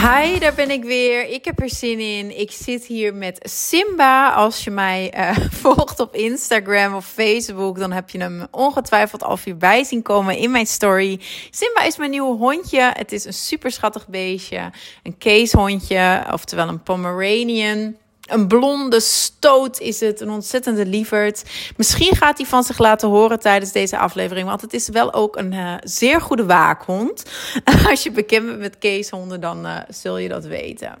[0.00, 1.28] Hi, daar ben ik weer.
[1.28, 2.38] Ik heb er zin in.
[2.38, 4.30] Ik zit hier met Simba.
[4.30, 9.36] Als je mij uh, volgt op Instagram of Facebook, dan heb je hem ongetwijfeld al
[9.36, 11.20] voorbij zien komen in mijn story.
[11.50, 12.92] Simba is mijn nieuwe hondje.
[12.94, 14.70] Het is een super schattig beestje.
[15.02, 17.96] Een keeshondje, oftewel een Pomeranian.
[18.28, 21.44] Een blonde stoot is het, een ontzettende lieverd.
[21.76, 25.36] Misschien gaat hij van zich laten horen tijdens deze aflevering, want het is wel ook
[25.36, 27.22] een uh, zeer goede waakhond.
[27.90, 30.94] Als je bekend bent met keeshonden, dan uh, zul je dat weten.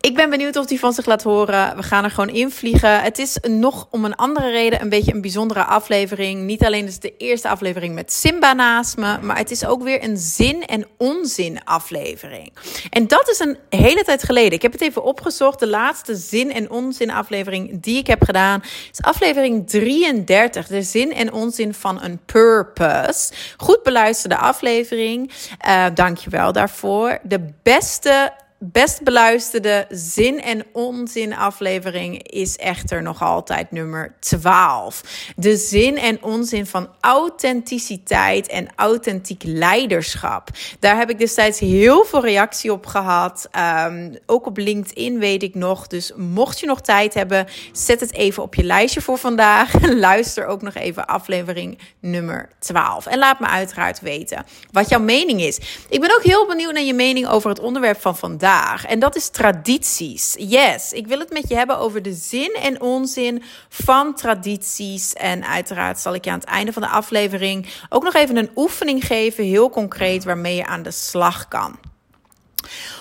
[0.00, 1.76] Ik ben benieuwd of hij van zich laat horen.
[1.76, 3.02] We gaan er gewoon invliegen.
[3.02, 6.42] Het is nog om een andere reden een beetje een bijzondere aflevering.
[6.42, 9.82] Niet alleen is het de eerste aflevering met Simba naast me, maar het is ook
[9.82, 12.52] weer een zin- en onzin aflevering.
[12.90, 14.52] En dat is een hele tijd geleden.
[14.52, 15.58] Ik heb het even opgezocht.
[15.58, 20.66] De laatste zin- en onzin aflevering die ik heb gedaan is aflevering 33.
[20.66, 23.32] De zin en onzin van een purpose.
[23.56, 25.32] Goed beluisterde aflevering.
[25.68, 27.18] Uh, je wel daarvoor.
[27.22, 35.02] De beste best beluisterde zin en onzin aflevering is echter nog altijd nummer 12.
[35.36, 40.48] De zin en onzin van authenticiteit en authentiek leiderschap.
[40.78, 43.48] Daar heb ik destijds heel veel reactie op gehad.
[43.86, 45.86] Um, ook op LinkedIn weet ik nog.
[45.86, 49.86] Dus mocht je nog tijd hebben, zet het even op je lijstje voor vandaag.
[50.08, 53.06] Luister ook nog even aflevering nummer 12.
[53.06, 55.58] En laat me uiteraard weten wat jouw mening is.
[55.88, 58.46] Ik ben ook heel benieuwd naar je mening over het onderwerp van vandaag.
[58.86, 60.34] En dat is tradities.
[60.38, 65.12] Yes, ik wil het met je hebben over de zin en onzin van tradities.
[65.12, 68.50] En uiteraard zal ik je aan het einde van de aflevering ook nog even een
[68.56, 71.78] oefening geven, heel concreet, waarmee je aan de slag kan.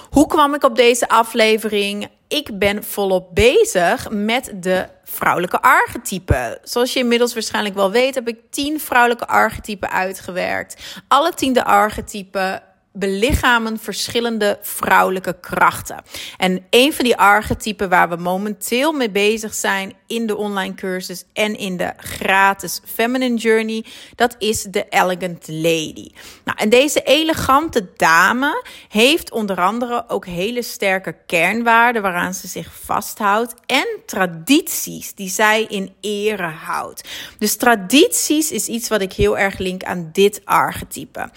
[0.09, 2.07] Hoe kwam ik op deze aflevering?
[2.27, 6.59] Ik ben volop bezig met de vrouwelijke archetypen.
[6.63, 11.01] Zoals je inmiddels waarschijnlijk wel weet, heb ik tien vrouwelijke archetypen uitgewerkt.
[11.07, 12.63] Alle tiende archetypen
[12.99, 16.03] belichamen verschillende vrouwelijke krachten.
[16.37, 21.23] En een van die archetypen waar we momenteel mee bezig zijn in de online cursus
[21.33, 23.85] en in de gratis Feminine Journey,
[24.15, 26.09] dat is de Elegant Lady.
[26.43, 32.73] Nou, en deze elegante dame heeft onder andere ook hele sterke kernwaarden waaraan ze zich
[32.83, 37.07] vasthoudt en tradities die zij in ere houdt.
[37.39, 41.29] Dus tradities is iets wat ik heel erg link aan dit archetype.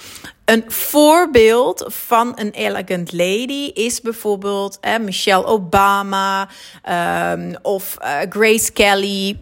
[0.50, 6.48] Een voorbeeld van een elegant lady is bijvoorbeeld eh, Michelle Obama
[7.32, 9.40] um, of uh, Grace Kelly.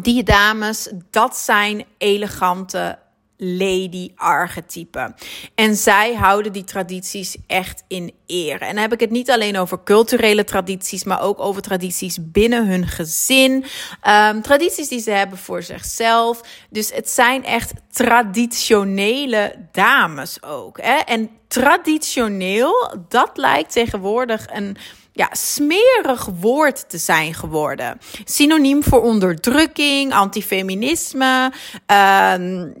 [0.00, 2.98] Die dames, dat zijn elegante
[3.42, 5.14] lady archetype.
[5.54, 8.64] En zij houden die tradities echt in ere.
[8.64, 12.66] En dan heb ik het niet alleen over culturele tradities, maar ook over tradities binnen
[12.66, 13.64] hun gezin.
[14.08, 16.40] Um, tradities die ze hebben voor zichzelf.
[16.70, 20.80] Dus het zijn echt traditionele dames ook.
[20.80, 20.96] Hè?
[20.96, 24.76] En traditioneel, dat lijkt tegenwoordig een
[25.12, 27.98] ja, smerig woord te zijn geworden.
[28.24, 31.52] Synoniem voor onderdrukking, antifeminisme.
[31.86, 32.74] Um,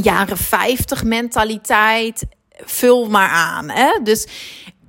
[0.00, 2.24] jaren 50 mentaliteit.
[2.64, 3.70] Vul maar aan.
[3.70, 3.98] Hè?
[4.02, 4.26] Dus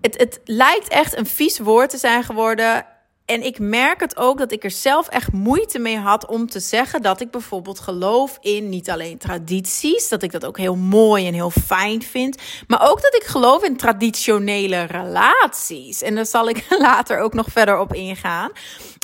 [0.01, 2.85] het, het lijkt echt een vies woord te zijn geworden.
[3.27, 6.59] En ik merk het ook dat ik er zelf echt moeite mee had om te
[6.59, 11.27] zeggen dat ik bijvoorbeeld geloof in niet alleen tradities, dat ik dat ook heel mooi
[11.27, 16.01] en heel fijn vind, maar ook dat ik geloof in traditionele relaties.
[16.01, 18.51] En daar zal ik later ook nog verder op ingaan.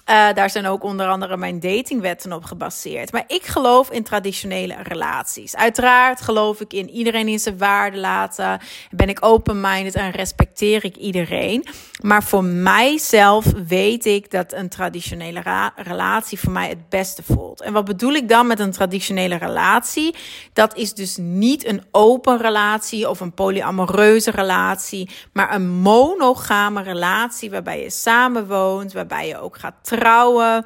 [0.09, 3.11] Uh, daar zijn ook onder andere mijn datingwetten op gebaseerd.
[3.11, 5.55] Maar ik geloof in traditionele relaties.
[5.55, 8.59] Uiteraard geloof ik in iedereen in zijn waarde laten.
[8.91, 11.65] Ben ik open-minded en respecteer ik iedereen.
[12.01, 17.61] Maar voor mijzelf weet ik dat een traditionele relatie voor mij het beste voelt.
[17.61, 20.15] En wat bedoel ik dan met een traditionele relatie?
[20.53, 27.49] Dat is dus niet een open relatie of een polyamoreuze relatie, maar een monogame relatie
[27.51, 30.65] waarbij je samenwoont, waarbij je ook gaat trouwen.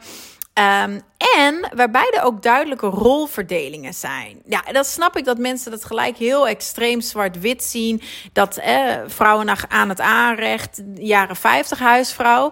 [0.53, 1.01] Um,
[1.37, 4.41] en waarbij er ook duidelijke rolverdelingen zijn.
[4.45, 8.01] Ja, dat snap ik dat mensen dat gelijk heel extreem zwart-wit zien.
[8.33, 12.51] Dat eh, vrouwen aan het aanrecht, jaren 50 huisvrouw.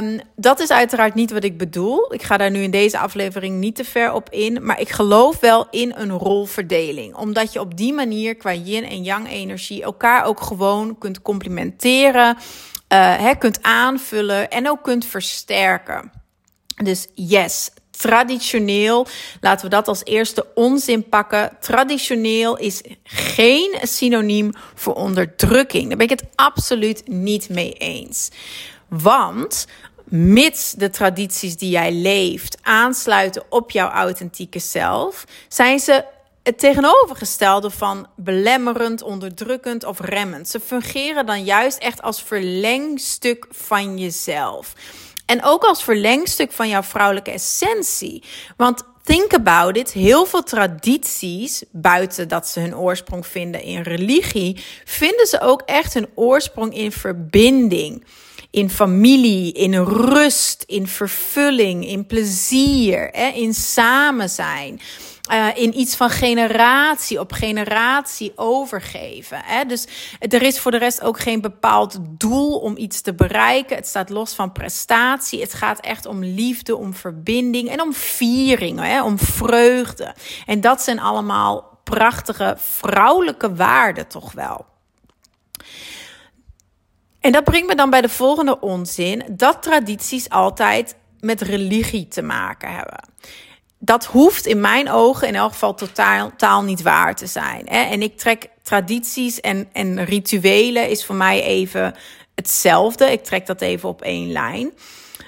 [0.00, 2.14] Um, dat is uiteraard niet wat ik bedoel.
[2.14, 4.58] Ik ga daar nu in deze aflevering niet te ver op in.
[4.62, 7.14] Maar ik geloof wel in een rolverdeling.
[7.14, 12.36] Omdat je op die manier qua yin en yang energie elkaar ook gewoon kunt complimenteren.
[12.92, 16.12] Uh, kunt aanvullen en ook kunt versterken.
[16.82, 19.06] Dus yes, traditioneel.
[19.40, 21.56] Laten we dat als eerste onzin pakken.
[21.60, 25.88] Traditioneel is geen synoniem voor onderdrukking.
[25.88, 28.30] Daar ben ik het absoluut niet mee eens.
[28.88, 29.66] Want
[30.04, 36.04] mits de tradities die jij leeft aansluiten op jouw authentieke zelf, zijn ze
[36.48, 40.48] het tegenovergestelde van belemmerend, onderdrukkend of remmend.
[40.48, 44.72] Ze fungeren dan juist echt als verlengstuk van jezelf.
[45.26, 48.22] En ook als verlengstuk van jouw vrouwelijke essentie.
[48.56, 54.64] Want think about it, heel veel tradities, buiten dat ze hun oorsprong vinden in religie,
[54.84, 58.04] vinden ze ook echt hun oorsprong in verbinding.
[58.50, 64.80] In familie, in rust, in vervulling, in plezier, in samen zijn.
[65.32, 69.40] Uh, in iets van generatie op generatie overgeven.
[69.44, 69.64] Hè?
[69.64, 69.86] Dus
[70.18, 73.76] er is voor de rest ook geen bepaald doel om iets te bereiken.
[73.76, 75.40] Het staat los van prestatie.
[75.40, 79.02] Het gaat echt om liefde, om verbinding en om viering, hè?
[79.02, 80.14] om vreugde.
[80.46, 84.66] En dat zijn allemaal prachtige vrouwelijke waarden, toch wel.
[87.20, 92.22] En dat brengt me dan bij de volgende onzin: dat tradities altijd met religie te
[92.22, 93.00] maken hebben
[93.78, 97.62] dat hoeft in mijn ogen in elk geval totaal, niet waar te zijn.
[97.64, 97.82] Hè?
[97.82, 101.94] En ik trek tradities en, en rituelen is voor mij even
[102.34, 103.12] hetzelfde.
[103.12, 104.72] Ik trek dat even op één lijn.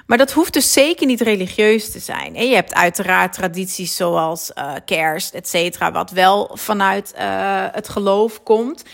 [0.07, 2.37] Maar dat hoeft dus zeker niet religieus te zijn.
[2.37, 7.89] En je hebt uiteraard tradities zoals uh, kerst, et cetera, wat wel vanuit uh, het
[7.89, 8.85] geloof komt.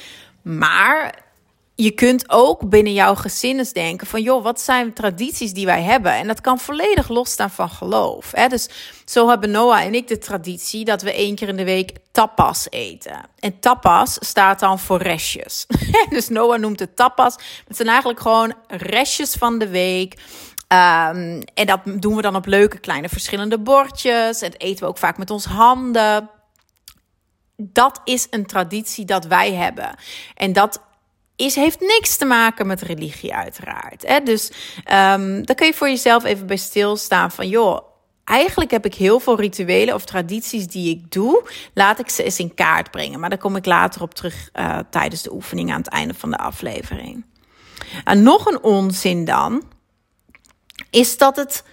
[0.43, 1.25] Maar
[1.76, 6.12] je kunt ook binnen jouw gezinnes denken van, joh, wat zijn tradities die wij hebben?
[6.12, 8.31] En dat kan volledig losstaan van geloof.
[8.32, 8.49] Hè?
[8.49, 8.69] Dus
[9.05, 12.67] zo hebben Noah en ik de traditie dat we één keer in de week tapas
[12.70, 13.20] eten.
[13.38, 15.67] En tapas staat dan voor restjes.
[16.08, 17.34] dus Noah noemt het tapas.
[17.67, 20.14] Het zijn eigenlijk gewoon restjes van de week.
[20.69, 24.40] Um, en dat doen we dan op leuke kleine verschillende bordjes.
[24.40, 26.31] En eten we ook vaak met ons handen.
[27.56, 29.96] Dat is een traditie dat wij hebben.
[30.34, 30.81] En dat
[31.36, 34.06] is, heeft niks te maken met religie, uiteraard.
[34.06, 34.20] Hè?
[34.20, 34.50] Dus
[34.92, 37.80] um, dan kun je voor jezelf even bij stilstaan van, joh,
[38.24, 41.50] eigenlijk heb ik heel veel rituelen of tradities die ik doe.
[41.74, 43.20] Laat ik ze eens in kaart brengen.
[43.20, 46.30] Maar daar kom ik later op terug uh, tijdens de oefening aan het einde van
[46.30, 47.24] de aflevering.
[48.04, 49.62] En nog een onzin dan,
[50.90, 51.64] is dat het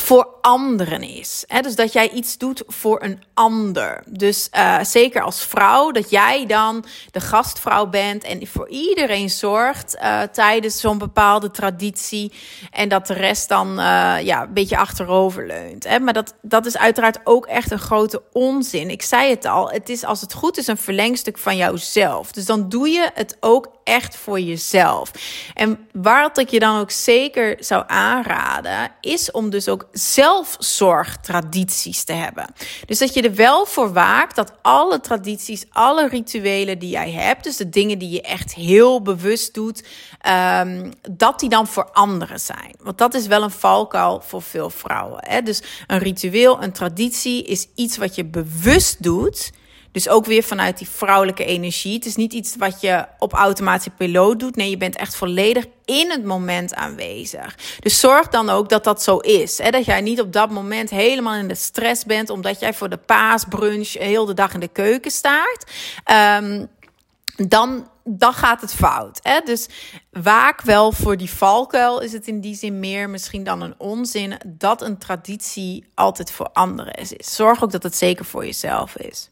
[0.00, 1.44] voor anderen is.
[1.46, 1.60] Hè?
[1.60, 4.02] Dus dat jij iets doet voor een ander.
[4.06, 9.96] Dus uh, zeker als vrouw, dat jij dan de gastvrouw bent en voor iedereen zorgt
[9.96, 12.32] uh, tijdens zo'n bepaalde traditie.
[12.70, 15.84] En dat de rest dan uh, ja, een beetje achterover leunt.
[15.84, 15.98] Hè?
[15.98, 18.90] Maar dat, dat is uiteraard ook echt een grote onzin.
[18.90, 22.32] Ik zei het al, het is als het goed is een verlengstuk van jouzelf.
[22.32, 25.10] Dus dan doe je het ook echt voor jezelf.
[25.54, 32.12] En wat ik je dan ook zeker zou aanraden, is om dus ook zelfzorgtradities te
[32.12, 32.46] hebben.
[32.86, 37.44] Dus dat je er wel voor waakt dat alle tradities, alle rituelen die jij hebt,
[37.44, 39.84] dus de dingen die je echt heel bewust doet,
[40.60, 42.74] um, dat die dan voor anderen zijn.
[42.82, 45.24] Want dat is wel een valkuil voor veel vrouwen.
[45.28, 45.42] Hè?
[45.42, 49.52] Dus een ritueel, een traditie is iets wat je bewust doet.
[49.96, 51.94] Dus ook weer vanuit die vrouwelijke energie.
[51.94, 54.56] Het is niet iets wat je op automatische piloot doet.
[54.56, 57.56] Nee, je bent echt volledig in het moment aanwezig.
[57.80, 59.58] Dus zorg dan ook dat dat zo is.
[59.58, 59.70] Hè?
[59.70, 62.96] Dat jij niet op dat moment helemaal in de stress bent, omdat jij voor de
[62.96, 65.64] paasbrunch heel de dag in de keuken staat.
[66.42, 66.68] Um,
[67.48, 69.20] dan, dan gaat het fout.
[69.22, 69.40] Hè?
[69.44, 69.68] Dus
[70.10, 72.00] waak wel voor die valkuil.
[72.00, 76.48] Is het in die zin meer misschien dan een onzin dat een traditie altijd voor
[76.52, 77.12] anderen is.
[77.34, 79.30] Zorg ook dat het zeker voor jezelf is.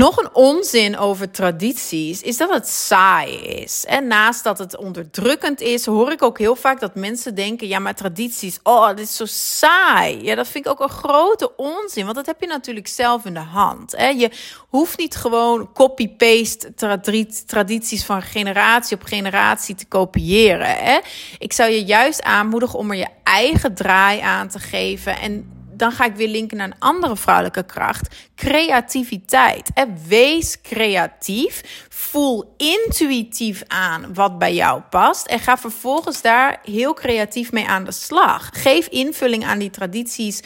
[0.00, 3.84] Nog een onzin over tradities is dat het saai is.
[3.84, 7.78] En naast dat het onderdrukkend is, hoor ik ook heel vaak dat mensen denken: ja,
[7.78, 10.22] maar tradities, oh, dit is zo saai.
[10.22, 13.34] Ja, dat vind ik ook een grote onzin, want dat heb je natuurlijk zelf in
[13.34, 13.96] de hand.
[13.96, 14.08] Hè?
[14.08, 14.30] Je
[14.68, 16.74] hoeft niet gewoon copy-paste
[17.46, 20.76] tradities van generatie op generatie te kopiëren.
[20.76, 20.98] Hè?
[21.38, 25.92] Ik zou je juist aanmoedigen om er je eigen draai aan te geven en dan
[25.92, 28.14] ga ik weer linken naar een andere vrouwelijke kracht.
[28.36, 29.70] Creativiteit.
[30.06, 31.86] Wees creatief.
[31.88, 35.26] Voel intuïtief aan wat bij jou past.
[35.26, 38.48] En ga vervolgens daar heel creatief mee aan de slag.
[38.52, 40.42] Geef invulling aan die tradities.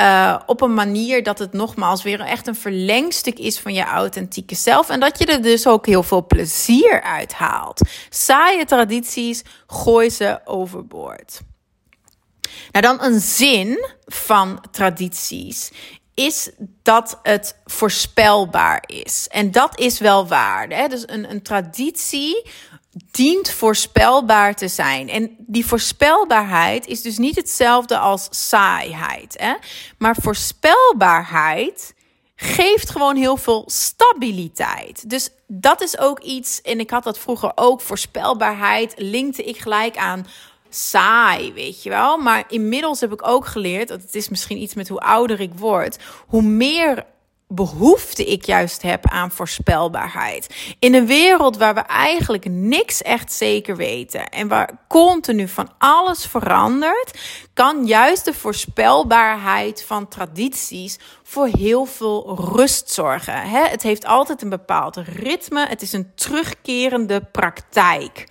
[0.00, 4.54] Uh, op een manier dat het nogmaals weer echt een verlengstuk is van je authentieke
[4.54, 4.88] zelf.
[4.88, 7.80] En dat je er dus ook heel veel plezier uit haalt.
[8.10, 11.40] Saaie tradities, gooi ze overboord.
[12.72, 15.70] Nou, dan een zin van tradities
[16.14, 16.50] is
[16.82, 19.28] dat het voorspelbaar is.
[19.30, 20.68] En dat is wel waar.
[20.68, 20.88] Hè?
[20.88, 22.50] Dus een, een traditie
[23.10, 25.08] dient voorspelbaar te zijn.
[25.08, 29.34] En die voorspelbaarheid is dus niet hetzelfde als saaiheid.
[29.38, 29.54] Hè?
[29.98, 31.94] Maar voorspelbaarheid
[32.36, 35.10] geeft gewoon heel veel stabiliteit.
[35.10, 39.96] Dus dat is ook iets, en ik had dat vroeger ook, voorspelbaarheid linkte ik gelijk
[39.96, 40.26] aan
[40.74, 42.16] saai, weet je wel.
[42.16, 45.52] Maar inmiddels heb ik ook geleerd, dat het is misschien iets met hoe ouder ik
[45.54, 47.04] word, hoe meer
[47.54, 50.74] behoefte ik juist heb aan voorspelbaarheid.
[50.78, 56.26] In een wereld waar we eigenlijk niks echt zeker weten en waar continu van alles
[56.26, 57.20] verandert,
[57.54, 63.42] kan juist de voorspelbaarheid van tradities voor heel veel rust zorgen.
[63.42, 68.26] Het heeft altijd een bepaald ritme, het is een terugkerende praktijk.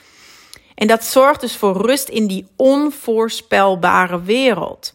[0.81, 4.93] En dat zorgt dus voor rust in die onvoorspelbare wereld.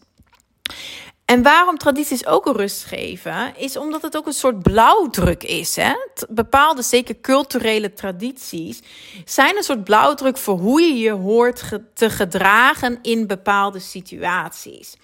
[1.25, 5.77] En waarom tradities ook rust geven, is omdat het ook een soort blauwdruk is.
[5.77, 5.93] Hè?
[6.29, 8.83] Bepaalde, zeker culturele tradities,
[9.25, 14.95] zijn een soort blauwdruk voor hoe je je hoort te gedragen in bepaalde situaties.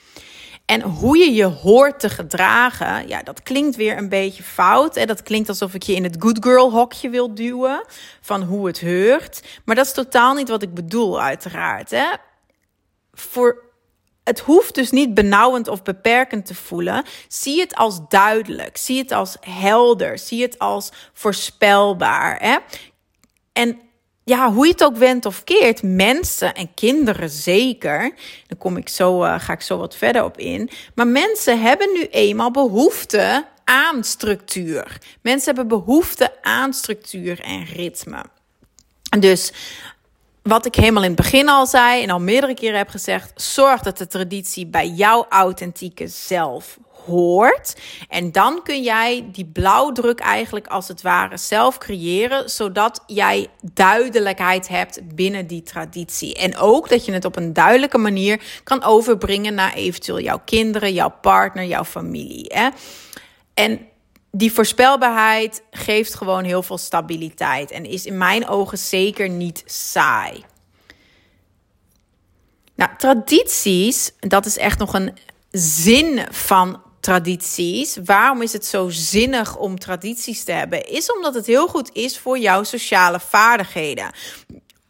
[0.73, 4.97] En hoe je je hoort te gedragen, ja, dat klinkt weer een beetje fout.
[4.97, 7.85] En dat klinkt alsof ik je in het good girl hokje wil duwen
[8.21, 9.43] van hoe het heurt.
[9.65, 11.91] Maar dat is totaal niet wat ik bedoel, uiteraard.
[11.91, 12.07] Hè?
[13.13, 13.63] Voor
[14.25, 17.05] het hoeft dus niet benauwend of beperkend te voelen.
[17.29, 18.77] Zie het als duidelijk.
[18.77, 20.19] Zie het als helder.
[20.19, 22.39] Zie het als voorspelbaar.
[22.41, 22.57] Hè?
[23.53, 23.81] En
[24.25, 28.01] ja, hoe je het ook wendt of keert, mensen en kinderen zeker.
[28.47, 30.71] Daar kom ik zo, uh, ga ik zo wat verder op in.
[30.95, 34.99] Maar mensen hebben nu eenmaal behoefte aan structuur.
[35.21, 38.25] Mensen hebben behoefte aan structuur en ritme.
[39.19, 39.53] Dus
[40.43, 43.81] wat ik helemaal in het begin al zei en al meerdere keren heb gezegd, zorg
[43.81, 47.81] dat de traditie bij jouw authentieke zelf hoort.
[48.09, 54.69] En dan kun jij die blauwdruk eigenlijk als het ware zelf creëren, zodat jij duidelijkheid
[54.69, 56.35] hebt binnen die traditie.
[56.35, 60.93] En ook dat je het op een duidelijke manier kan overbrengen naar eventueel jouw kinderen,
[60.93, 62.45] jouw partner, jouw familie.
[62.49, 62.69] Hè?
[63.55, 63.81] En
[64.31, 70.45] die voorspelbaarheid geeft gewoon heel veel stabiliteit en is in mijn ogen zeker niet saai.
[72.75, 75.17] Nou, tradities, dat is echt nog een
[75.51, 77.97] zin van tradities.
[78.05, 80.89] Waarom is het zo zinnig om tradities te hebben?
[80.89, 84.11] Is omdat het heel goed is voor jouw sociale vaardigheden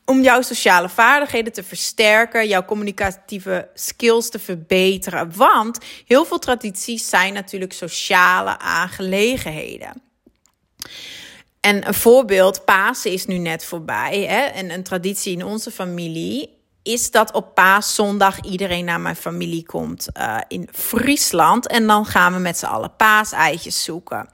[0.05, 5.37] om jouw sociale vaardigheden te versterken, jouw communicatieve skills te verbeteren.
[5.37, 10.03] Want heel veel tradities zijn natuurlijk sociale aangelegenheden.
[11.61, 14.21] En een voorbeeld, Pasen is nu net voorbij.
[14.21, 14.41] Hè?
[14.41, 20.09] En een traditie in onze familie is dat op paaszondag iedereen naar mijn familie komt
[20.19, 21.67] uh, in Friesland.
[21.67, 24.29] En dan gaan we met z'n allen paaseitjes zoeken.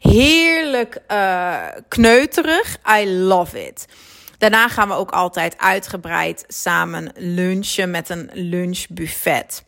[0.00, 1.56] Heerlijk uh,
[1.88, 2.76] kneuterig.
[3.00, 3.86] I love it.
[4.38, 9.64] Daarna gaan we ook altijd uitgebreid samen lunchen met een lunchbuffet.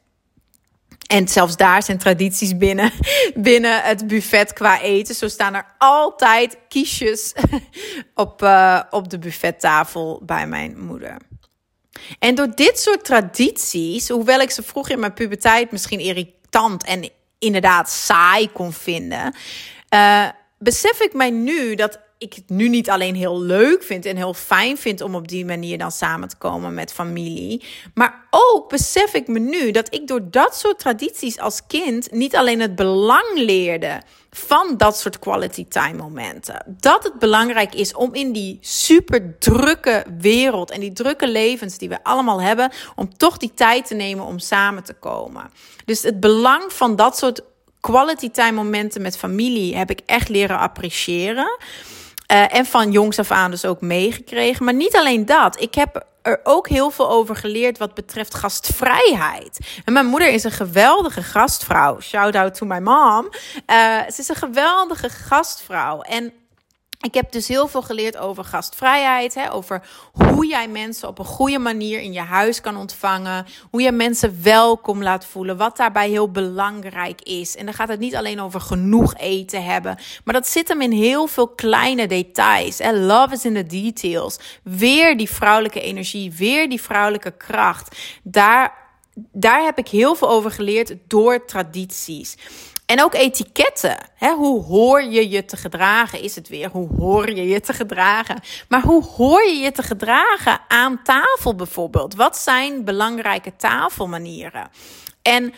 [1.06, 2.92] En zelfs daar zijn tradities binnen,
[3.34, 5.14] binnen het buffet qua eten.
[5.14, 7.32] Zo staan er altijd kiesjes
[8.14, 11.16] op, uh, op de buffettafel bij mijn moeder.
[12.18, 17.10] En door dit soort tradities, hoewel ik ze vroeger in mijn puberteit misschien irritant en
[17.38, 19.34] inderdaad saai kon vinden,
[19.94, 20.28] uh,
[20.58, 24.34] besef ik mij nu dat ik het nu niet alleen heel leuk vind en heel
[24.34, 27.64] fijn vind om op die manier dan samen te komen met familie.
[27.94, 32.36] Maar ook besef ik me nu dat ik door dat soort tradities als kind niet
[32.36, 34.00] alleen het belang leerde
[34.30, 36.62] van dat soort quality time momenten.
[36.66, 41.88] Dat het belangrijk is om in die super drukke wereld en die drukke levens die
[41.88, 45.50] we allemaal hebben, om toch die tijd te nemen om samen te komen.
[45.84, 47.42] Dus het belang van dat soort
[47.80, 51.58] quality time momenten met familie heb ik echt leren appreciëren.
[52.32, 54.64] Uh, en van jongs af aan dus ook meegekregen.
[54.64, 55.60] Maar niet alleen dat.
[55.60, 59.58] Ik heb er ook heel veel over geleerd wat betreft gastvrijheid.
[59.84, 62.00] En mijn moeder is een geweldige gastvrouw.
[62.00, 63.28] Shout out to my mom.
[63.66, 66.00] Uh, ze is een geweldige gastvrouw.
[66.00, 66.32] En
[67.00, 71.24] ik heb dus heel veel geleerd over gastvrijheid, hè, over hoe jij mensen op een
[71.24, 76.08] goede manier in je huis kan ontvangen, hoe je mensen welkom laat voelen, wat daarbij
[76.08, 77.56] heel belangrijk is.
[77.56, 80.92] En dan gaat het niet alleen over genoeg eten hebben, maar dat zit hem in
[80.92, 82.80] heel veel kleine details.
[82.92, 84.38] Love is in the details.
[84.62, 87.98] Weer die vrouwelijke energie, weer die vrouwelijke kracht.
[88.22, 88.74] Daar,
[89.32, 92.36] daar heb ik heel veel over geleerd door tradities.
[92.88, 93.96] En ook etiketten.
[94.14, 94.34] Hè?
[94.34, 96.22] Hoe hoor je je te gedragen?
[96.22, 98.40] Is het weer hoe hoor je je te gedragen?
[98.68, 102.14] Maar hoe hoor je je te gedragen aan tafel bijvoorbeeld?
[102.14, 104.70] Wat zijn belangrijke tafelmanieren?
[105.22, 105.54] En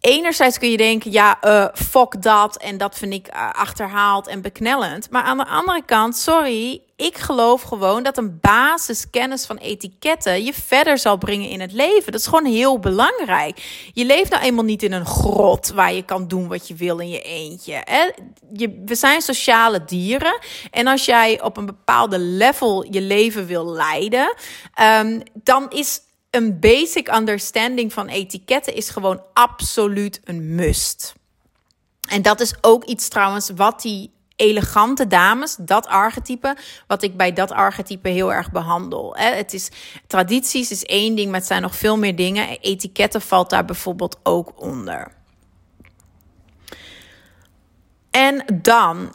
[0.00, 4.42] enerzijds kun je denken, ja, uh, fuck dat en dat vind ik uh, achterhaald en
[4.42, 5.10] beknellend.
[5.10, 10.52] Maar aan de andere kant, sorry, ik geloof gewoon dat een basiskennis van etiketten je
[10.52, 12.12] verder zal brengen in het leven.
[12.12, 13.88] Dat is gewoon heel belangrijk.
[13.92, 16.98] Je leeft nou eenmaal niet in een grot waar je kan doen wat je wil
[16.98, 17.82] in je eentje.
[17.84, 18.10] Hè?
[18.52, 20.38] Je, we zijn sociale dieren.
[20.70, 24.34] En als jij op een bepaalde level je leven wil leiden,
[24.80, 31.14] um, dan is een basic understanding van etiketten is gewoon absoluut een must.
[32.08, 36.56] En dat is ook iets trouwens wat die elegante dames, dat archetype,
[36.86, 39.16] wat ik bij dat archetype heel erg behandel.
[39.16, 39.68] Het is
[40.06, 42.60] tradities is één ding, maar het zijn nog veel meer dingen.
[42.60, 45.12] Etiketten valt daar bijvoorbeeld ook onder.
[48.10, 49.14] En dan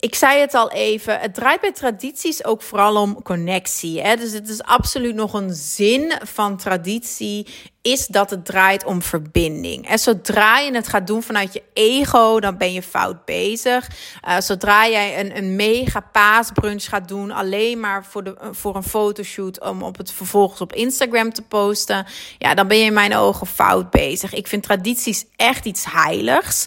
[0.00, 4.00] ik zei het al even, het draait bij tradities ook vooral om connectie.
[4.00, 4.16] Hè?
[4.16, 7.46] Dus het is absoluut nog een zin van traditie,
[7.82, 9.88] is dat het draait om verbinding.
[9.88, 13.88] En zodra je het gaat doen vanuit je ego, dan ben je fout bezig.
[14.28, 18.82] Uh, zodra jij een, een mega paasbrunch gaat doen, alleen maar voor, de, voor een
[18.82, 22.06] fotoshoot, om op het vervolgens op Instagram te posten,
[22.38, 24.34] ja, dan ben je in mijn ogen fout bezig.
[24.34, 26.66] Ik vind tradities echt iets heiligs.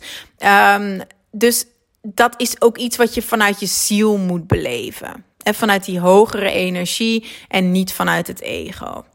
[0.78, 1.66] Um, dus
[2.02, 5.26] dat is ook iets wat je vanuit je ziel moet beleven.
[5.44, 9.06] En vanuit die hogere energie en niet vanuit het ego.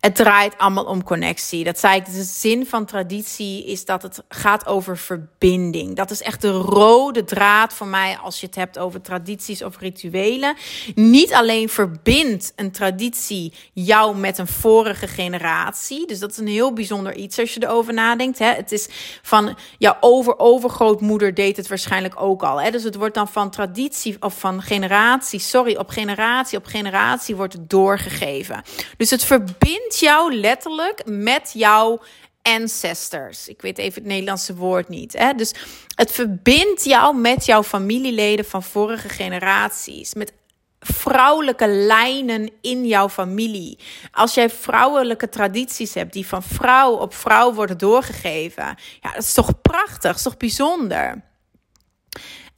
[0.00, 1.64] Het draait allemaal om connectie.
[1.64, 2.04] Dat zei ik.
[2.04, 5.96] De zin van traditie is dat het gaat over verbinding.
[5.96, 9.78] Dat is echt de rode draad voor mij als je het hebt over tradities of
[9.78, 10.56] rituelen.
[10.94, 16.06] Niet alleen verbindt een traditie jou met een vorige generatie.
[16.06, 18.38] Dus dat is een heel bijzonder iets als je erover nadenkt.
[18.38, 18.52] Hè?
[18.52, 18.88] Het is
[19.22, 22.60] van jouw over-overgrootmoeder deed het waarschijnlijk ook al.
[22.60, 22.70] Hè?
[22.70, 27.52] Dus het wordt dan van traditie of van generatie, sorry, op generatie op generatie wordt
[27.52, 28.62] het doorgegeven.
[28.96, 32.00] Dus het verbindt jou letterlijk met jouw
[32.42, 33.48] ancestors.
[33.48, 35.12] Ik weet even het Nederlandse woord niet.
[35.12, 35.34] Hè?
[35.34, 35.54] Dus
[35.94, 40.14] het verbindt jou met jouw familieleden van vorige generaties.
[40.14, 40.32] Met
[40.80, 43.78] vrouwelijke lijnen in jouw familie.
[44.10, 48.76] Als jij vrouwelijke tradities hebt die van vrouw op vrouw worden doorgegeven.
[49.00, 51.22] Ja, dat is toch prachtig, is toch bijzonder.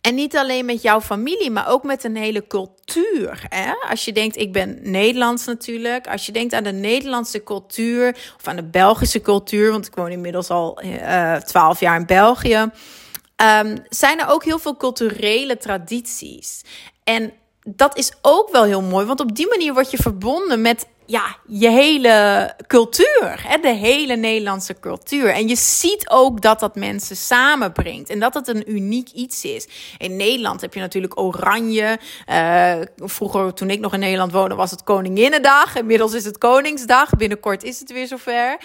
[0.00, 3.46] En niet alleen met jouw familie, maar ook met een hele cultuur.
[3.48, 3.72] Hè?
[3.90, 6.06] Als je denkt, ik ben Nederlands natuurlijk.
[6.06, 10.10] Als je denkt aan de Nederlandse cultuur of aan de Belgische cultuur, want ik woon
[10.10, 12.70] inmiddels al uh, twaalf jaar in België.
[13.36, 16.62] Um, zijn er ook heel veel culturele tradities.
[17.04, 17.32] En
[17.64, 21.36] dat is ook wel heel mooi, want op die manier word je verbonden met ja,
[21.46, 25.28] je hele cultuur, hè, de hele Nederlandse cultuur.
[25.28, 29.68] En je ziet ook dat dat mensen samenbrengt en dat het een uniek iets is.
[29.98, 31.98] In Nederland heb je natuurlijk oranje.
[32.28, 35.76] Uh, vroeger, toen ik nog in Nederland woonde, was het Koninginnedag.
[35.76, 37.10] Inmiddels is het Koningsdag.
[37.16, 38.58] Binnenkort is het weer zover.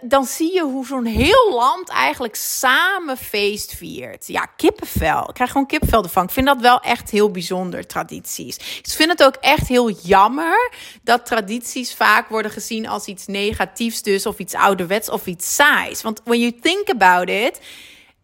[0.00, 4.26] Dan zie je hoe zo'n heel land eigenlijk samen feest viert.
[4.26, 5.28] Ja, kippenvel.
[5.28, 6.24] Ik krijg gewoon kippenvel ervan.
[6.24, 8.56] Ik vind dat wel echt heel bijzonder, tradities.
[8.56, 14.02] Ik vind het ook echt heel jammer dat tradities vaak worden gezien als iets negatiefs
[14.02, 16.02] dus, of iets ouderwets of iets saais.
[16.02, 17.60] Want when you think about it,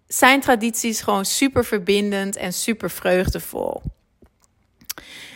[0.07, 3.83] zijn tradities gewoon super verbindend en super vreugdevol.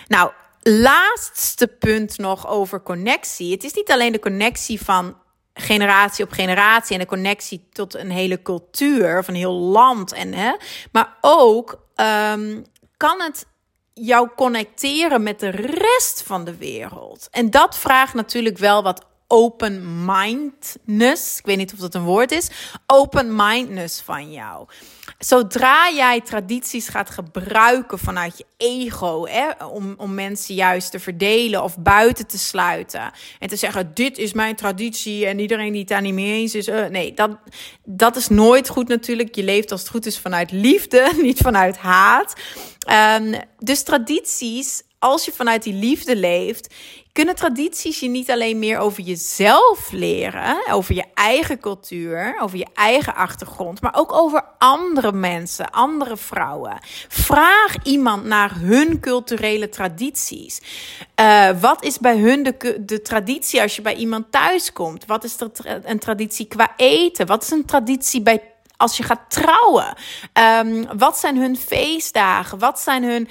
[0.09, 0.31] Nou,
[0.63, 3.53] laatste punt nog over connectie.
[3.53, 5.17] Het is niet alleen de connectie van
[5.55, 10.33] generatie op generatie en de connectie tot een hele cultuur of een heel land, en,
[10.35, 10.53] hè,
[10.93, 12.65] maar ook um,
[12.97, 13.47] kan het
[14.01, 17.29] jou connecteren met de rest van de wereld.
[17.31, 21.39] En dat vraagt natuurlijk wel wat open-mindedness.
[21.39, 22.51] Ik weet niet of dat een woord is.
[22.87, 24.67] Open-mindedness van jou.
[25.19, 31.63] Zodra jij tradities gaat gebruiken vanuit je ego, hè, om, om mensen juist te verdelen
[31.63, 33.13] of buiten te sluiten.
[33.39, 36.55] En te zeggen: Dit is mijn traditie en iedereen die het daar niet mee eens
[36.55, 36.69] is.
[36.69, 37.31] Uh, nee, dat,
[37.85, 39.35] dat is nooit goed natuurlijk.
[39.35, 42.35] Je leeft als het goed is vanuit liefde, niet vanuit haat.
[43.21, 46.75] Um, dus tradities, als je vanuit die liefde leeft,
[47.13, 52.67] kunnen tradities je niet alleen meer over jezelf leren, over je eigen cultuur, over je
[52.75, 56.79] eigen achtergrond, maar ook over andere mensen, andere vrouwen.
[57.09, 60.61] Vraag iemand naar hun culturele tradities.
[61.21, 65.07] Uh, wat is bij hun de, de traditie als je bij iemand thuis komt?
[65.07, 65.51] Wat is er
[65.85, 67.27] een traditie qua eten?
[67.27, 68.43] Wat is een traditie bij
[68.77, 69.97] als je gaat trouwen?
[70.33, 72.59] Um, wat zijn hun feestdagen?
[72.59, 73.29] Wat zijn hun.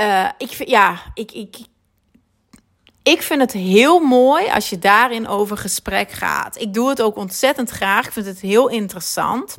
[0.00, 1.56] Uh, ik, ja, ik, ik,
[3.02, 6.60] ik vind het heel mooi als je daarin over gesprek gaat.
[6.60, 8.06] Ik doe het ook ontzettend graag.
[8.06, 9.56] Ik vind het heel interessant.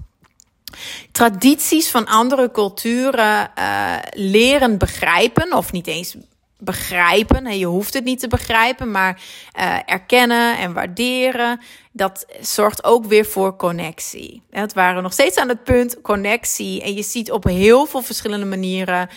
[1.11, 6.15] Tradities van andere culturen uh, leren begrijpen, of niet eens
[6.57, 7.57] begrijpen.
[7.57, 9.21] Je hoeft het niet te begrijpen, maar
[9.59, 11.59] uh, erkennen en waarderen,
[11.91, 14.41] dat zorgt ook weer voor connectie.
[14.49, 16.81] Het waren nog steeds aan het punt connectie.
[16.81, 19.09] En je ziet op heel veel verschillende manieren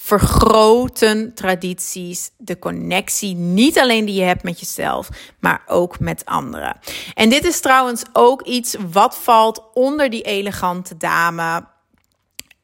[0.00, 5.08] vergroten tradities de connectie niet alleen die je hebt met jezelf,
[5.40, 6.76] maar ook met anderen.
[7.14, 11.66] En dit is trouwens ook iets wat valt onder die elegante dame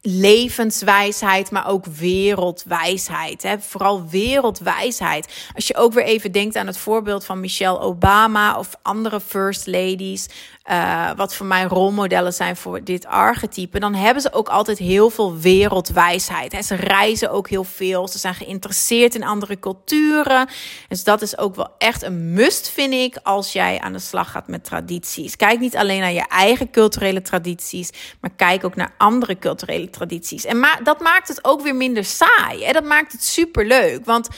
[0.05, 3.43] levenswijsheid, maar ook wereldwijsheid.
[3.43, 3.59] Hè?
[3.59, 5.49] Vooral wereldwijsheid.
[5.55, 9.67] Als je ook weer even denkt aan het voorbeeld van Michelle Obama of andere first
[9.67, 10.29] ladies.
[10.71, 15.09] Uh, wat voor mij rolmodellen zijn voor dit archetype, dan hebben ze ook altijd heel
[15.09, 16.65] veel wereldwijsheid.
[16.65, 20.49] Ze reizen ook heel veel, ze zijn geïnteresseerd in andere culturen.
[20.87, 24.31] Dus dat is ook wel echt een must, vind ik, als jij aan de slag
[24.31, 25.35] gaat met tradities.
[25.35, 27.89] Kijk niet alleen naar je eigen culturele tradities,
[28.21, 30.45] maar kijk ook naar andere culturele tradities.
[30.45, 32.63] En dat maakt het ook weer minder saai.
[32.65, 32.71] Hè.
[32.71, 34.29] Dat maakt het super leuk, want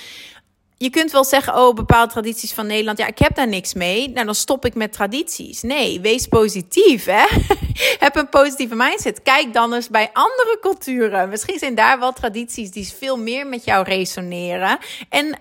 [0.77, 4.09] je kunt wel zeggen, oh, bepaalde tradities van Nederland, ja, ik heb daar niks mee.
[4.09, 5.61] Nou, dan stop ik met tradities.
[5.61, 7.25] Nee, wees positief, hè.
[8.05, 9.21] heb een positieve mindset.
[9.23, 11.29] Kijk dan eens bij andere culturen.
[11.29, 14.77] Misschien zijn daar wel tradities die veel meer met jou resoneren.
[15.09, 15.39] En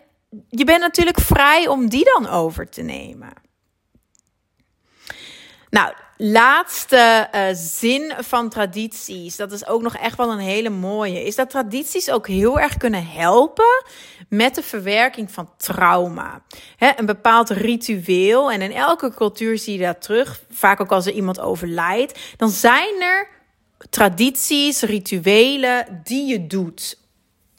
[0.48, 3.32] je bent natuurlijk vrij om die dan over te nemen.
[5.70, 11.24] Nou, laatste uh, zin van tradities, dat is ook nog echt wel een hele mooie,
[11.24, 13.84] is dat tradities ook heel erg kunnen helpen
[14.28, 16.42] met de verwerking van trauma.
[16.96, 21.12] een bepaald ritueel, en in elke cultuur zie je dat terug, vaak ook als er
[21.12, 23.28] iemand overlijdt, dan zijn er
[23.90, 27.02] tradities, rituelen die je doet.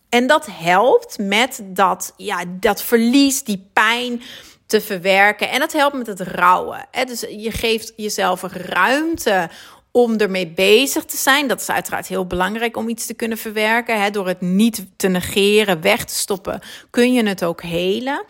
[0.09, 4.21] En dat helpt met dat, ja, dat verlies, die pijn
[4.65, 5.49] te verwerken.
[5.49, 6.88] En dat helpt met het rouwen.
[7.06, 9.49] Dus je geeft jezelf ruimte
[9.91, 11.47] om ermee bezig te zijn.
[11.47, 14.01] Dat is uiteraard heel belangrijk om iets te kunnen verwerken.
[14.01, 14.10] Hè?
[14.10, 18.25] Door het niet te negeren, weg te stoppen, kun je het ook helen.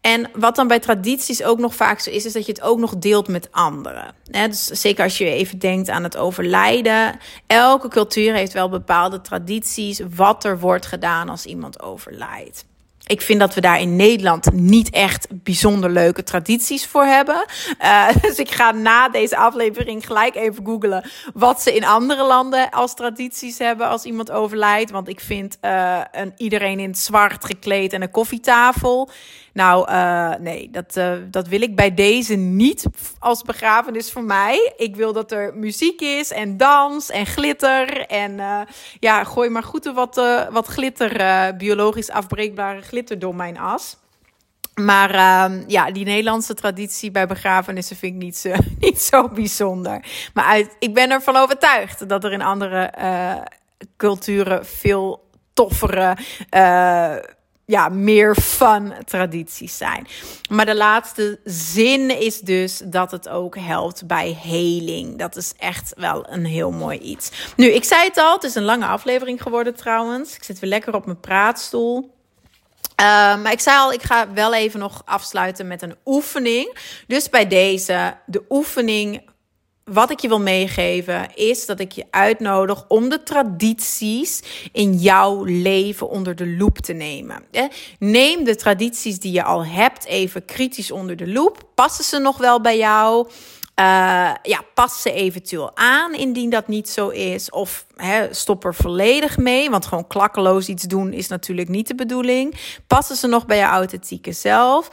[0.00, 2.78] En wat dan bij tradities ook nog vaak zo is, is dat je het ook
[2.78, 4.14] nog deelt met anderen.
[4.30, 7.18] Dus zeker als je even denkt aan het overlijden.
[7.46, 12.64] Elke cultuur heeft wel bepaalde tradities, wat er wordt gedaan als iemand overlijdt.
[13.06, 17.44] Ik vind dat we daar in Nederland niet echt bijzonder leuke tradities voor hebben.
[17.82, 22.70] Uh, dus ik ga na deze aflevering gelijk even googlen wat ze in andere landen
[22.70, 24.90] als tradities hebben als iemand overlijdt.
[24.90, 29.10] Want ik vind uh, een, iedereen in het zwart gekleed en een koffietafel.
[29.56, 32.84] Nou, uh, nee, dat, uh, dat wil ik bij deze niet
[33.18, 34.72] als begrafenis voor mij.
[34.76, 38.06] Ik wil dat er muziek is en dans en glitter.
[38.06, 38.60] En uh,
[39.00, 40.14] ja, gooi maar goed wat,
[40.50, 43.96] wat glitter, biologisch afbreekbare glitter door mijn as.
[44.74, 50.04] Maar uh, ja, die Nederlandse traditie bij begrafenissen vind ik niet zo, niet zo bijzonder.
[50.34, 52.92] Maar ik ben ervan overtuigd dat er in andere
[53.96, 56.16] culturen veel toffere,
[57.66, 60.06] ja, meer fun tradities zijn.
[60.50, 65.18] Maar de laatste zin is dus dat het ook helpt bij heling.
[65.18, 67.30] Dat is echt wel een heel mooi iets.
[67.56, 70.34] Nu, ik zei het al, het is een lange aflevering geworden trouwens.
[70.34, 72.14] Ik zit weer lekker op mijn praatstoel.
[73.00, 73.06] Uh,
[73.42, 76.78] maar ik zei al, ik ga wel even nog afsluiten met een oefening.
[77.06, 79.30] Dus bij deze, de oefening
[79.92, 85.44] wat ik je wil meegeven is dat ik je uitnodig om de tradities in jouw
[85.44, 87.42] leven onder de loep te nemen.
[87.98, 91.62] Neem de tradities die je al hebt even kritisch onder de loep.
[91.74, 93.26] Passen ze nog wel bij jou?
[93.80, 93.84] Uh,
[94.42, 97.50] ja, pas ze eventueel aan indien dat niet zo is.
[97.50, 97.86] Of
[98.30, 99.70] stop er volledig mee.
[99.70, 102.54] Want gewoon klakkeloos iets doen is natuurlijk niet de bedoeling.
[102.86, 104.90] Passen ze nog bij je authentieke zelf?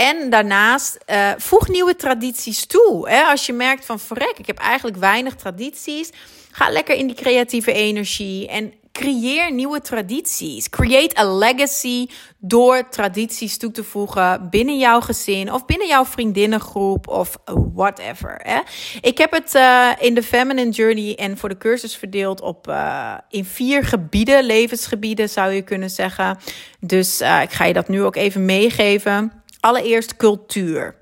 [0.00, 3.08] En daarnaast uh, voeg nieuwe tradities toe.
[3.08, 3.22] Hè?
[3.22, 6.10] Als je merkt van verrek, ik heb eigenlijk weinig tradities.
[6.50, 10.68] Ga lekker in die creatieve energie en creëer nieuwe tradities.
[10.68, 12.06] Create a legacy
[12.38, 17.36] door tradities toe te voegen binnen jouw gezin of binnen jouw vriendinnengroep of
[17.74, 18.40] whatever.
[18.42, 18.60] Hè?
[19.00, 23.14] Ik heb het uh, in de Feminine Journey en voor de cursus verdeeld op uh,
[23.28, 26.38] in vier gebieden, levensgebieden zou je kunnen zeggen.
[26.80, 29.39] Dus ik ga je dat nu ook even meegeven.
[29.60, 30.94] Allereerst cultuur.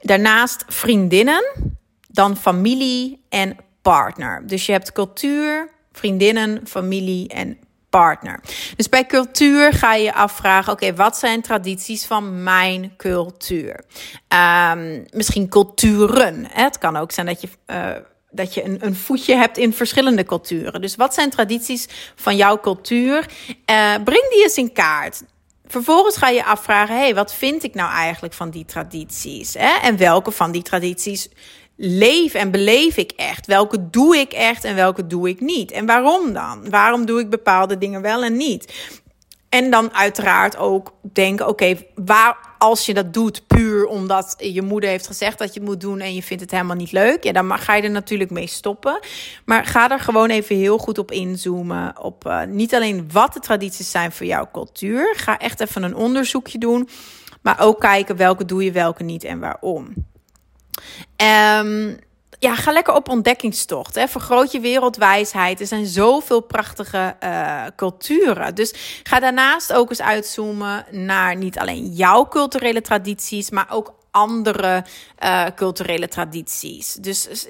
[0.00, 1.44] Daarnaast vriendinnen,
[2.08, 4.46] dan familie en partner.
[4.46, 7.58] Dus je hebt cultuur, vriendinnen, familie en
[7.90, 8.40] partner.
[8.76, 13.84] Dus bij cultuur ga je je afvragen: oké, wat zijn tradities van mijn cultuur?
[14.74, 16.46] Um, misschien culturen.
[16.50, 16.62] Hè?
[16.62, 17.48] Het kan ook zijn dat je.
[17.66, 17.90] Uh,
[18.34, 20.80] dat je een, een voetje hebt in verschillende culturen.
[20.80, 23.26] Dus wat zijn tradities van jouw cultuur?
[23.48, 25.22] Uh, breng die eens in kaart.
[25.72, 29.54] Vervolgens ga je afvragen: hey, wat vind ik nou eigenlijk van die tradities?
[29.54, 29.78] Hè?
[29.82, 31.28] En welke van die tradities
[31.76, 33.46] leef en beleef ik echt?
[33.46, 35.70] Welke doe ik echt en welke doe ik niet?
[35.70, 36.70] En waarom dan?
[36.70, 38.72] Waarom doe ik bepaalde dingen wel en niet?
[39.52, 44.90] en dan uiteraard ook denken: oké, waar als je dat doet puur omdat je moeder
[44.90, 47.32] heeft gezegd dat je het moet doen en je vindt het helemaal niet leuk, ja,
[47.32, 49.00] dan ga je er natuurlijk mee stoppen.
[49.44, 52.00] Maar ga er gewoon even heel goed op inzoomen.
[52.00, 55.14] Op uh, niet alleen wat de tradities zijn voor jouw cultuur.
[55.16, 56.88] Ga echt even een onderzoekje doen.
[57.40, 59.94] Maar ook kijken welke doe je, welke niet en waarom.
[61.16, 61.98] Um,
[62.42, 63.94] ja, ga lekker op ontdekkingstocht.
[63.94, 64.08] Hè.
[64.08, 65.60] Vergroot je wereldwijsheid.
[65.60, 68.54] Er zijn zoveel prachtige uh, culturen.
[68.54, 74.84] Dus ga daarnaast ook eens uitzoomen naar niet alleen jouw culturele tradities, maar ook andere
[75.24, 76.94] uh, culturele tradities.
[76.94, 77.46] Dus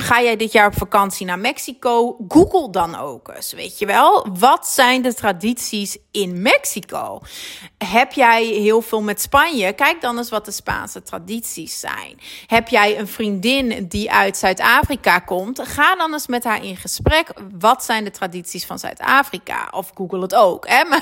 [0.00, 2.16] ga jij dit jaar op vakantie naar Mexico?
[2.28, 4.26] Google dan ook eens, weet je wel.
[4.38, 7.20] Wat zijn de tradities in Mexico?
[7.78, 9.72] Heb jij heel veel met Spanje?
[9.72, 12.18] Kijk dan eens wat de Spaanse tradities zijn.
[12.46, 15.60] Heb jij een vriendin die uit Zuid-Afrika komt?
[15.62, 17.32] Ga dan eens met haar in gesprek.
[17.58, 19.68] Wat zijn de tradities van Zuid-Afrika?
[19.70, 20.66] Of Google het ook.
[20.68, 20.84] Hè?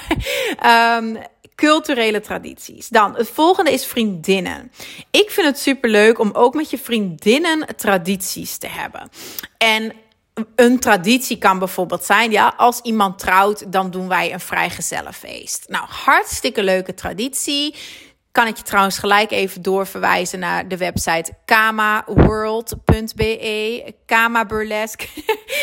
[0.97, 1.19] Um,
[1.55, 2.89] culturele tradities.
[2.89, 4.73] Dan, het volgende is vriendinnen.
[5.11, 9.09] Ik vind het superleuk om ook met je vriendinnen tradities te hebben.
[9.59, 9.93] En
[10.55, 15.65] een traditie kan bijvoorbeeld zijn, ja, als iemand trouwt, dan doen wij een vrijgezellenfeest.
[15.69, 17.75] Nou, hartstikke leuke traditie.
[18.35, 23.95] Kan ik je trouwens gelijk even doorverwijzen naar de website kamaworld.be.
[24.07, 25.09] Kama Burlesque.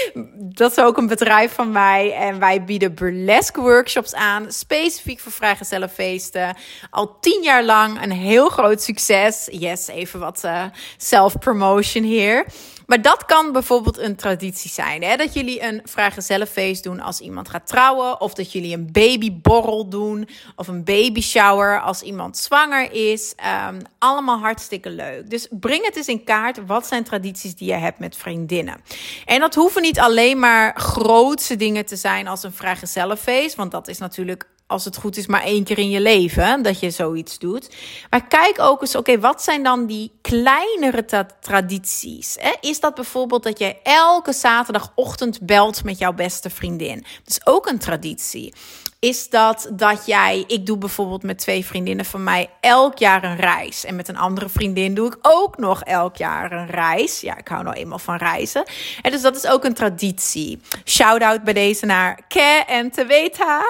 [0.60, 2.14] dat is ook een bedrijf van mij.
[2.14, 4.52] En wij bieden burlesque workshops aan.
[4.52, 6.56] Specifiek voor vrijgezellenfeesten.
[6.90, 9.48] Al tien jaar lang een heel groot succes.
[9.52, 10.64] Yes, even wat uh,
[10.98, 12.46] self-promotion hier.
[12.92, 15.04] Maar dat kan bijvoorbeeld een traditie zijn.
[15.04, 15.16] Hè?
[15.16, 18.22] Dat jullie een vrijgezellenfeest doen als iemand gaat trouwen.
[18.22, 20.28] Of dat jullie een babyborrel doen.
[20.56, 23.36] Of een baby shower als iemand zwanger is.
[23.70, 25.30] Um, allemaal hartstikke leuk.
[25.30, 26.66] Dus breng het eens in kaart.
[26.66, 28.82] Wat zijn tradities die je hebt met vriendinnen?
[29.26, 33.56] En dat hoeven niet alleen maar grootse dingen te zijn als een vrijgezellenfeest.
[33.56, 36.80] Want dat is natuurlijk als het goed is, maar één keer in je leven dat
[36.80, 37.76] je zoiets doet.
[38.10, 41.06] Maar kijk ook eens, oké, wat zijn dan die kleinere
[41.42, 42.36] tradities?
[42.40, 42.52] Hè?
[42.62, 46.96] Is dat bijvoorbeeld dat jij elke zaterdagochtend belt met jouw beste vriendin?
[46.96, 48.54] Dat is ook een traditie
[49.02, 53.36] is dat dat jij, ik doe bijvoorbeeld met twee vriendinnen van mij elk jaar een
[53.36, 53.86] reis.
[53.86, 57.22] En met een andere vriendin doe ik ook nog elk jaar een reis.
[57.22, 58.64] Ja, ik hou nou eenmaal van reizen.
[59.02, 60.60] En dus dat is ook een traditie.
[60.86, 63.62] Shout out bij deze naar Ke en Teweta.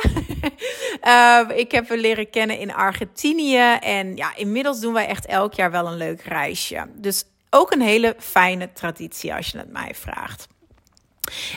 [1.03, 3.77] uh, ik heb we leren kennen in Argentinië.
[3.79, 6.87] En ja, inmiddels doen wij echt elk jaar wel een leuk reisje.
[6.95, 10.47] Dus ook een hele fijne traditie als je het mij vraagt.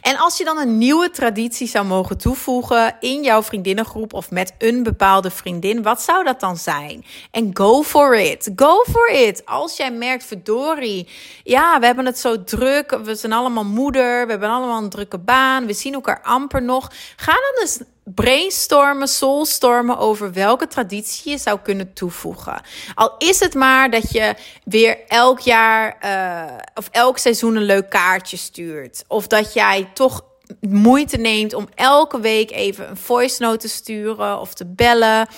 [0.00, 4.54] En als je dan een nieuwe traditie zou mogen toevoegen in jouw vriendinnengroep of met
[4.58, 7.04] een bepaalde vriendin, wat zou dat dan zijn?
[7.30, 8.50] En go for it.
[8.56, 9.46] Go for it.
[9.46, 11.08] Als jij merkt, verdorie,
[11.44, 15.18] ja, we hebben het zo druk, we zijn allemaal moeder, we hebben allemaal een drukke
[15.18, 16.90] baan, we zien elkaar amper nog.
[17.16, 22.60] Ga dan eens brainstormen, soulstormen over welke traditie je zou kunnen toevoegen.
[22.94, 27.90] Al is het maar dat je weer elk jaar uh, of elk seizoen een leuk
[27.90, 29.04] kaartje stuurt.
[29.08, 30.24] Of dat jij toch
[30.60, 35.28] moeite neemt om elke week even een voice note te sturen of te bellen.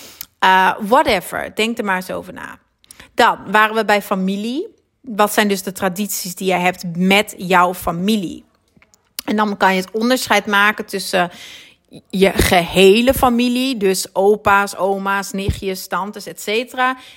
[0.45, 1.55] Uh, whatever.
[1.55, 2.59] Denk er maar eens over na.
[3.15, 4.75] Dan waren we bij familie.
[5.01, 8.45] Wat zijn dus de tradities die je hebt met jouw familie?
[9.25, 11.31] En dan kan je het onderscheid maken tussen
[12.11, 16.75] je gehele familie, dus opa's, oma's, nichtjes, tantes, etc.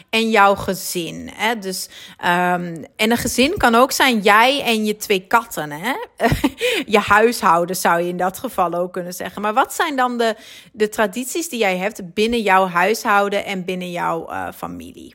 [0.10, 1.30] En jouw gezin.
[1.34, 1.60] Hè?
[1.60, 5.72] Dus, um, en een gezin kan ook zijn jij en je twee katten.
[5.72, 5.94] Hè?
[6.96, 9.42] je huishouden zou je in dat geval ook kunnen zeggen.
[9.42, 10.36] Maar wat zijn dan de,
[10.74, 15.14] de tradities die jij hebt binnen jouw huishouden en binnen jouw uh, familie?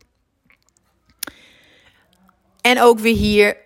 [2.60, 3.63] En ook weer hier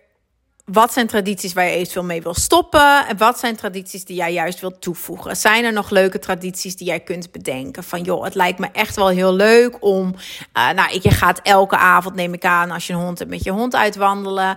[0.71, 3.07] wat zijn tradities waar je eventueel mee wil stoppen?
[3.07, 5.37] En wat zijn tradities die jij juist wilt toevoegen?
[5.37, 7.85] Zijn er nog leuke tradities die jij kunt bedenken?
[7.85, 10.15] Van joh, het lijkt me echt wel heel leuk om.
[10.57, 13.45] Uh, nou, je gaat elke avond, neem ik aan, als je een hond hebt, met
[13.45, 14.57] je hond uitwandelen.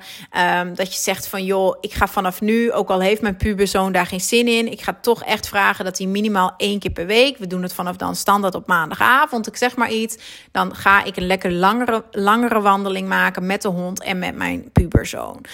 [0.59, 3.91] Um, dat je zegt van joh, ik ga vanaf nu, ook al heeft mijn puberzoon
[3.91, 7.05] daar geen zin in, ik ga toch echt vragen dat hij minimaal één keer per
[7.05, 7.37] week.
[7.37, 9.47] We doen het vanaf dan standaard op maandagavond.
[9.47, 10.17] Ik zeg maar iets.
[10.51, 14.71] Dan ga ik een lekker langere, langere wandeling maken met de hond en met mijn
[14.71, 15.45] puberzoon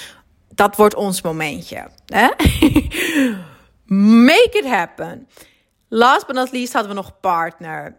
[0.58, 1.88] dat wordt ons momentje.
[2.06, 2.30] Hè?
[4.26, 5.28] Make it happen.
[5.88, 7.96] Last but not least hadden we nog partner.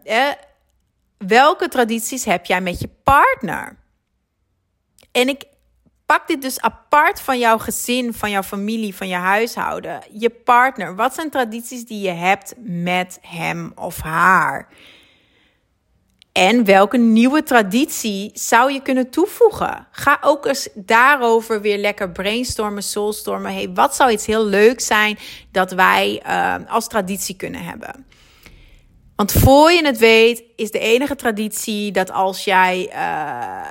[1.17, 3.77] Welke tradities heb jij met je partner?
[5.11, 5.43] En ik
[6.05, 10.01] pak dit dus apart van jouw gezin, van jouw familie, van je huishouden.
[10.11, 10.95] Je partner.
[10.95, 14.67] Wat zijn tradities die je hebt met hem of haar?
[16.39, 19.87] En welke nieuwe traditie zou je kunnen toevoegen?
[19.91, 23.53] Ga ook eens daarover weer lekker brainstormen, soulstormen.
[23.53, 25.17] Hey, wat zou iets heel leuk zijn
[25.51, 28.05] dat wij uh, als traditie kunnen hebben?
[29.15, 32.91] Want voor je het weet, is de enige traditie dat als jij.
[32.93, 33.67] Uh,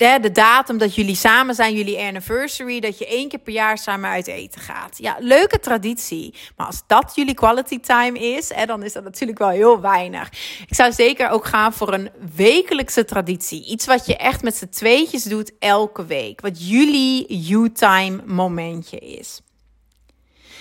[0.00, 4.10] de, datum dat jullie samen zijn, jullie anniversary, dat je één keer per jaar samen
[4.10, 4.98] uit eten gaat.
[4.98, 6.34] Ja, leuke traditie.
[6.56, 10.28] Maar als dat jullie quality time is, hè, dan is dat natuurlijk wel heel weinig.
[10.66, 13.66] Ik zou zeker ook gaan voor een wekelijkse traditie.
[13.66, 16.40] Iets wat je echt met z'n tweetjes doet elke week.
[16.40, 19.40] Wat jullie you-time momentje is.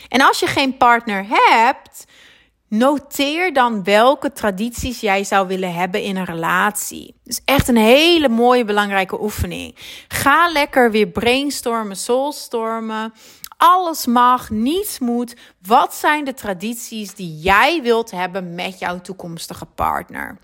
[0.09, 2.05] En als je geen partner hebt,
[2.69, 7.15] Noteer dan welke tradities jij zou willen hebben in een relatie.
[7.23, 9.75] Dus echt een hele mooie belangrijke oefening.
[10.07, 13.13] Ga lekker weer brainstormen, soulstormen.
[13.57, 15.35] Alles mag, niets moet.
[15.61, 20.37] Wat zijn de tradities die jij wilt hebben met jouw toekomstige partner?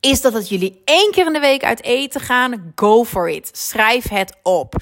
[0.00, 2.72] Is dat dat jullie één keer in de week uit eten gaan?
[2.74, 3.50] Go for it.
[3.52, 4.74] Schrijf het op.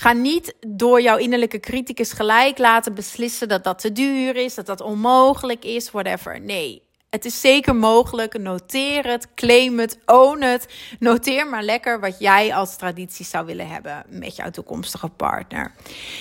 [0.00, 4.66] Ga niet door jouw innerlijke criticus gelijk laten beslissen dat dat te duur is, dat
[4.66, 6.40] dat onmogelijk is, whatever.
[6.40, 8.38] Nee, het is zeker mogelijk.
[8.38, 10.68] Noteer het, claim het, own het.
[10.98, 15.72] Noteer maar lekker wat jij als traditie zou willen hebben met jouw toekomstige partner.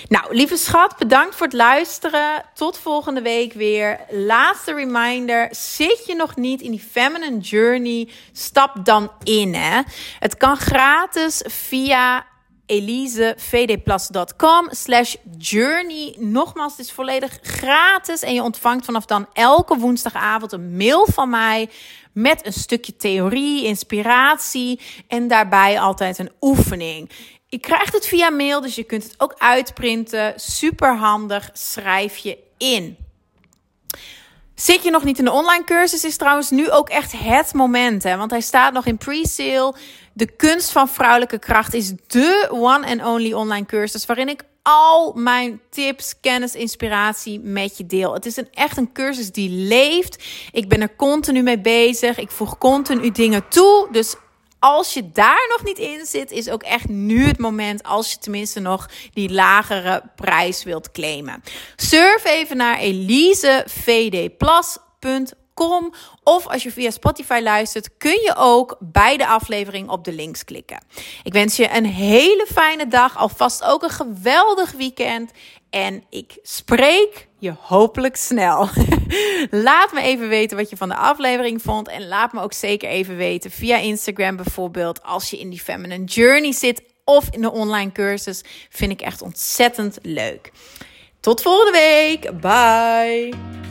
[0.07, 2.43] Nou, lieve schat, bedankt voor het luisteren.
[2.53, 3.99] Tot volgende week weer.
[4.09, 8.09] Laatste reminder: zit je nog niet in die feminine journey?
[8.31, 9.53] Stap dan in.
[9.53, 9.81] Hè?
[10.19, 12.25] Het kan gratis via
[12.67, 16.15] elisevdplus.com slash journey.
[16.17, 21.29] Nogmaals, het is volledig gratis en je ontvangt vanaf dan elke woensdagavond een mail van
[21.29, 21.69] mij
[22.13, 27.09] met een stukje theorie, inspiratie en daarbij altijd een oefening.
[27.47, 30.33] Je krijgt het via mail, dus je kunt het ook uitprinten.
[30.35, 32.97] Super handig, schrijf je in.
[34.55, 38.03] Zit je nog niet in de online cursus, is trouwens nu ook echt het moment.
[38.03, 38.17] Hè?
[38.17, 39.75] Want hij staat nog in pre-sale.
[40.17, 45.13] De kunst van vrouwelijke kracht is de one and only online cursus waarin ik al
[45.13, 48.13] mijn tips, kennis, inspiratie met je deel.
[48.13, 50.23] Het is een, echt een cursus die leeft.
[50.51, 52.17] Ik ben er continu mee bezig.
[52.17, 53.87] Ik voeg continu dingen toe.
[53.91, 54.15] Dus
[54.59, 58.17] als je daar nog niet in zit, is ook echt nu het moment als je
[58.17, 61.43] tenminste nog die lagere prijs wilt claimen.
[61.75, 62.79] Surf even naar
[66.23, 70.43] of als je via Spotify luistert, kun je ook bij de aflevering op de links
[70.43, 70.83] klikken.
[71.23, 75.31] Ik wens je een hele fijne dag, alvast ook een geweldig weekend.
[75.69, 78.69] En ik spreek je hopelijk snel.
[79.67, 81.87] laat me even weten wat je van de aflevering vond.
[81.87, 85.03] En laat me ook zeker even weten via Instagram bijvoorbeeld.
[85.03, 88.43] Als je in die Feminine Journey zit of in de online cursus.
[88.69, 90.51] Vind ik echt ontzettend leuk.
[91.19, 92.41] Tot volgende week.
[92.41, 93.66] Bye.